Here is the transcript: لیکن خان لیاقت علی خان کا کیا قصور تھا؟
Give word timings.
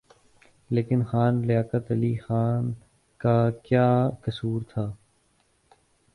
لیکن 0.69 1.03
خان 1.03 1.41
لیاقت 1.47 1.91
علی 1.91 2.15
خان 2.17 2.71
کا 3.21 3.49
کیا 3.63 4.09
قصور 4.21 4.61
تھا؟ 4.69 4.91